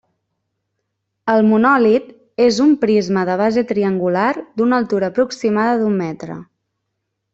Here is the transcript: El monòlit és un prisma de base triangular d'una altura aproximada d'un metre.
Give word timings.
El 1.33 1.43
monòlit 1.49 2.07
és 2.47 2.57
un 2.65 2.73
prisma 2.85 3.27
de 3.31 3.35
base 3.43 3.65
triangular 3.73 4.27
d'una 4.41 4.81
altura 4.83 5.11
aproximada 5.15 5.77
d'un 5.83 6.01
metre. 6.01 6.41